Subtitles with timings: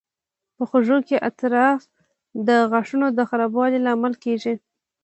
[0.55, 1.83] په خوږو کې افراط
[2.47, 4.53] د غاښونو د خرابوالي لامل کېږي.